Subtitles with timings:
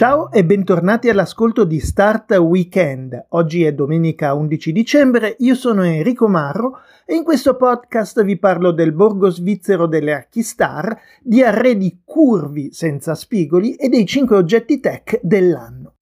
[0.00, 3.26] Ciao e bentornati all'ascolto di Start Weekend.
[3.32, 8.70] Oggi è domenica 11 dicembre, io sono Enrico Marro e in questo podcast vi parlo
[8.70, 15.20] del borgo svizzero delle Archistar, di arredi curvi senza spigoli e dei 5 oggetti tech
[15.22, 15.96] dell'anno.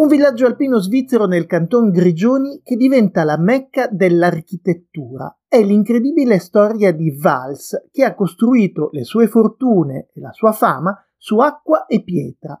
[0.00, 5.40] Un villaggio alpino svizzero nel canton Grigioni che diventa la mecca dell'architettura.
[5.46, 10.98] È l'incredibile storia di Vals che ha costruito le sue fortune e la sua fama
[11.18, 12.58] su acqua e pietra.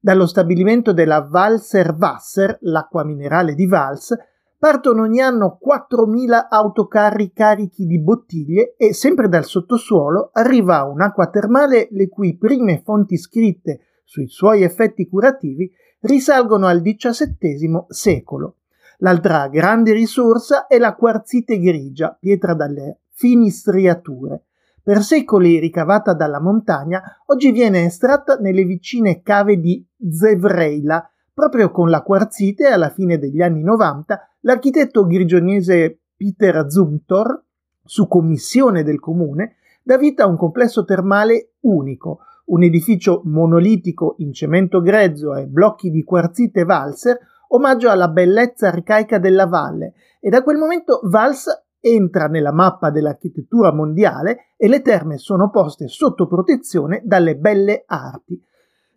[0.00, 4.12] Dallo stabilimento della Valser Wasser, l'acqua minerale di Vals,
[4.58, 11.86] partono ogni anno 4.000 autocarri carichi di bottiglie e sempre dal sottosuolo arriva un'acqua termale
[11.92, 15.70] le cui prime fonti scritte sui suoi effetti curativi
[16.02, 18.56] risalgono al XVII secolo.
[18.98, 24.44] L'altra grande risorsa è la quarzite grigia, pietra dalle fini striature.
[24.82, 31.08] Per secoli ricavata dalla montagna, oggi viene estratta nelle vicine cave di Zevreila.
[31.34, 37.42] Proprio con la quarzite, alla fine degli anni 90, l'architetto grigionese Peter Zumthor,
[37.84, 42.20] su commissione del comune, dà vita a un complesso termale unico,
[42.52, 49.18] un edificio monolitico in cemento grezzo e blocchi di quarzite valser, omaggio alla bellezza arcaica
[49.18, 51.46] della valle, e da quel momento Vals
[51.80, 58.40] entra nella mappa dell'architettura mondiale e le terme sono poste sotto protezione dalle belle arti.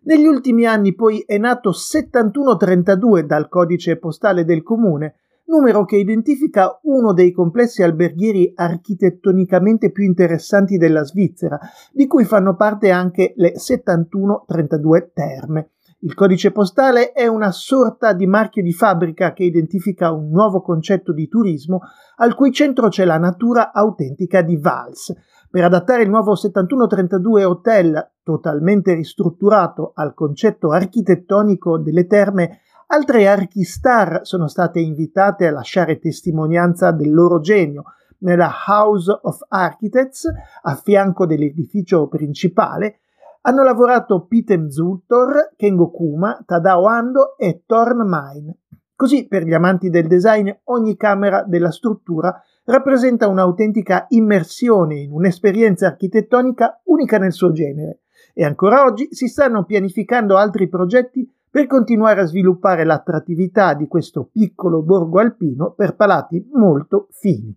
[0.02, 6.78] Negli ultimi anni poi è nato 7132 dal codice postale del comune, numero che identifica
[6.82, 11.58] uno dei complessi alberghieri architettonicamente più interessanti della Svizzera,
[11.92, 15.70] di cui fanno parte anche le 7132 terme.
[16.00, 21.12] Il codice postale è una sorta di marchio di fabbrica che identifica un nuovo concetto
[21.12, 21.80] di turismo
[22.16, 25.14] al cui centro c'è la natura autentica di Vals.
[25.50, 34.20] Per adattare il nuovo 7132 Hotel, totalmente ristrutturato al concetto architettonico delle terme Altre archistar
[34.22, 37.82] sono state invitate a lasciare testimonianza del loro genio
[38.18, 40.30] nella House of Architects,
[40.62, 43.00] a fianco dell'edificio principale,
[43.40, 48.58] hanno lavorato Pitem Zultor, Kengo Kuma, Tadao Ando e Thorn Mine.
[48.94, 55.88] Così, per gli amanti del design, ogni camera della struttura rappresenta un'autentica immersione in un'esperienza
[55.88, 58.02] architettonica unica nel suo genere.
[58.32, 64.28] E ancora oggi si stanno pianificando altri progetti per continuare a sviluppare l'attrattività di questo
[64.30, 67.54] piccolo borgo alpino per palati molto fini.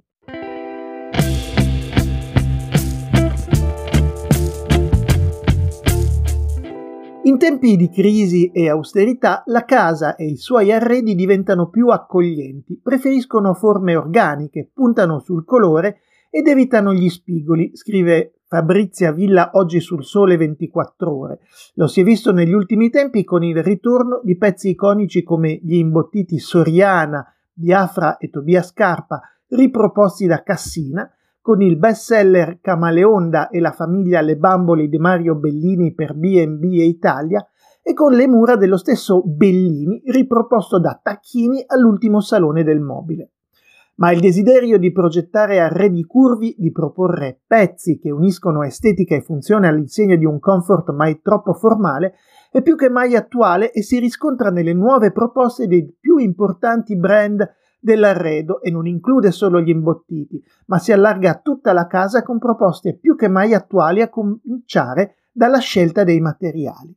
[7.23, 12.79] In tempi di crisi e austerità, la casa e i suoi arredi diventano più accoglienti,
[12.81, 20.03] preferiscono forme organiche, puntano sul colore ed evitano gli spigoli, scrive Fabrizia Villa oggi sul
[20.03, 21.39] Sole 24 ore.
[21.75, 25.75] Lo si è visto negli ultimi tempi con il ritorno di pezzi iconici come gli
[25.75, 33.71] imbottiti Soriana, Biafra e Tobia Scarpa, riproposti da Cassina, con il bestseller Camaleonda e la
[33.71, 37.45] famiglia Le Bambole di Mario Bellini per B&B e Italia,
[37.81, 43.31] e con le mura dello stesso Bellini riproposto da Tacchini all'ultimo salone del mobile
[43.99, 49.67] ma il desiderio di progettare arredi curvi, di proporre pezzi che uniscono estetica e funzione
[49.67, 52.15] all'insegna di un comfort mai troppo formale,
[52.49, 57.45] è più che mai attuale e si riscontra nelle nuove proposte dei più importanti brand
[57.77, 62.39] dell'arredo e non include solo gli imbottiti, ma si allarga a tutta la casa con
[62.39, 66.95] proposte più che mai attuali a cominciare dalla scelta dei materiali.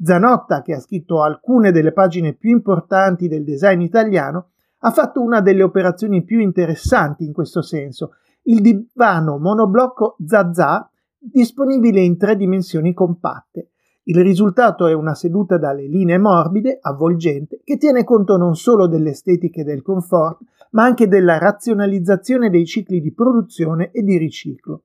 [0.00, 4.49] Zanotta, che ha scritto alcune delle pagine più importanti del design italiano,
[4.80, 10.88] ha fatto una delle operazioni più interessanti in questo senso, il divano monoblocco Zazà
[11.18, 13.70] disponibile in tre dimensioni compatte.
[14.04, 19.60] Il risultato è una seduta dalle linee morbide, avvolgente, che tiene conto non solo dell'estetica
[19.60, 20.40] e del comfort,
[20.70, 24.84] ma anche della razionalizzazione dei cicli di produzione e di riciclo.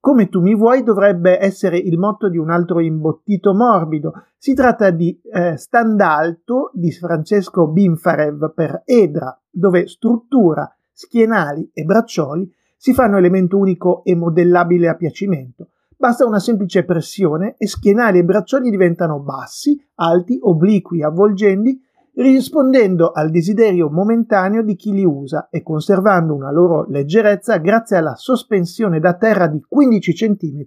[0.00, 4.14] Come tu mi vuoi dovrebbe essere il motto di un altro imbottito morbido.
[4.38, 11.84] Si tratta di eh, Stand Alto di Francesco Binfarev per Edra, dove struttura, schienali e
[11.84, 15.68] braccioli si fanno elemento unico e modellabile a piacimento.
[15.98, 21.78] Basta una semplice pressione e schienali e braccioli diventano bassi, alti, obliqui, avvolgenti,
[22.22, 28.14] rispondendo al desiderio momentaneo di chi li usa e conservando una loro leggerezza grazie alla
[28.14, 30.64] sospensione da terra di 15 cm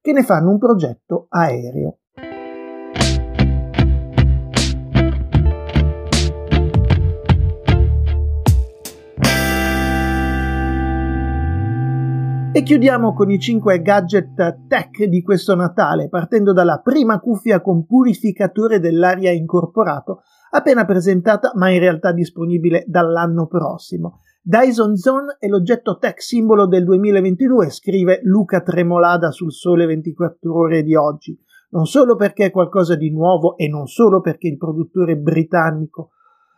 [0.00, 1.98] che ne fanno un progetto aereo.
[12.56, 17.84] E chiudiamo con i 5 gadget tech di questo Natale, partendo dalla prima cuffia con
[17.84, 20.22] purificatore dell'aria incorporato,
[20.54, 24.20] appena presentata ma in realtà disponibile dall'anno prossimo.
[24.40, 30.82] Dyson Zone è l'oggetto tech simbolo del 2022, scrive Luca Tremolada sul Sole 24 ore
[30.82, 31.36] di oggi,
[31.70, 36.10] non solo perché è qualcosa di nuovo e non solo perché il produttore è britannico,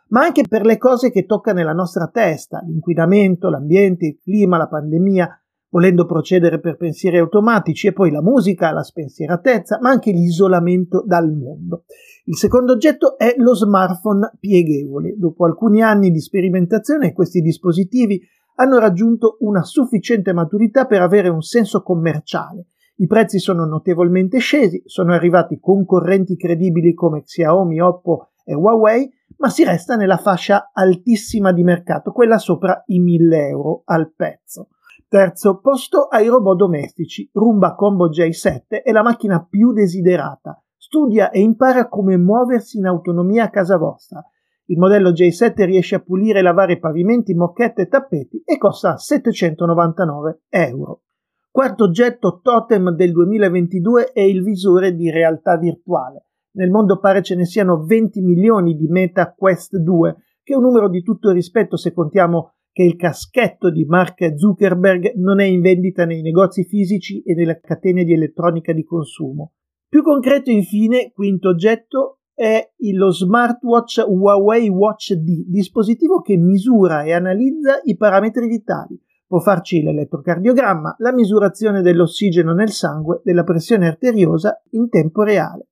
[0.09, 4.67] ma anche per le cose che tocca nella nostra testa, l'inquinamento, l'ambiente, il clima, la
[4.67, 5.41] pandemia,
[5.77, 11.31] volendo procedere per pensieri automatici e poi la musica, la spensieratezza, ma anche l'isolamento dal
[11.31, 11.83] mondo.
[12.25, 15.13] Il secondo oggetto è lo smartphone pieghevole.
[15.15, 18.19] Dopo alcuni anni di sperimentazione questi dispositivi
[18.55, 22.69] hanno raggiunto una sufficiente maturità per avere un senso commerciale.
[22.95, 29.07] I prezzi sono notevolmente scesi, sono arrivati concorrenti credibili come Xiaomi, Oppo e Huawei,
[29.37, 34.69] ma si resta nella fascia altissima di mercato, quella sopra i 1000 euro al pezzo.
[35.09, 37.29] Terzo posto ai robot domestici.
[37.31, 40.61] Roomba Combo J7 è la macchina più desiderata.
[40.75, 44.21] Studia e impara come muoversi in autonomia a casa vostra.
[44.65, 50.41] Il modello J7 riesce a pulire e lavare pavimenti, moquette e tappeti e costa 799
[50.49, 51.03] euro.
[51.49, 56.25] Quarto oggetto totem del 2022 è il visore di realtà virtuale.
[56.57, 60.63] Nel mondo pare ce ne siano 20 milioni di Meta Quest 2, che è un
[60.63, 65.61] numero di tutto rispetto se contiamo che il caschetto di Mark Zuckerberg non è in
[65.61, 69.53] vendita nei negozi fisici e nelle catene di elettronica di consumo.
[69.89, 77.13] Più concreto infine, quinto oggetto, è lo smartwatch Huawei Watch D, dispositivo che misura e
[77.13, 78.95] analizza i parametri vitali.
[79.25, 85.66] Può farci l'elettrocardiogramma, la misurazione dell'ossigeno nel sangue, della pressione arteriosa in tempo reale.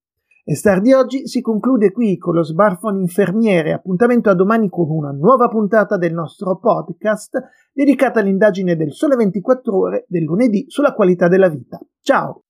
[0.48, 3.74] E Star di oggi si conclude qui con lo smartphone infermiere.
[3.74, 7.42] Appuntamento a domani con una nuova puntata del nostro podcast
[7.74, 11.80] dedicata all'indagine del Sole 24 Ore del lunedì sulla qualità della vita.
[12.00, 12.44] Ciao!